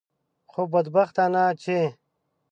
خو 0.51 0.61
بدبختانه 0.71 1.43
چې. 1.61 1.77